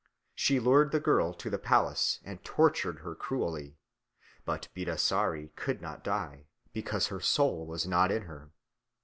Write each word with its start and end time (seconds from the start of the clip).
She 0.33 0.59
lured 0.59 0.91
the 0.91 0.99
girl 0.99 1.31
to 1.35 1.47
the 1.51 1.59
palace 1.59 2.21
and 2.23 2.43
tortured 2.43 3.01
her 3.01 3.13
cruelly; 3.13 3.77
but 4.45 4.67
Bidasari 4.73 5.51
could 5.55 5.79
not 5.79 6.03
die, 6.03 6.47
because 6.73 7.09
her 7.09 7.19
soul 7.21 7.67
was 7.67 7.85
not 7.85 8.09
in 8.11 8.23
her. 8.23 8.49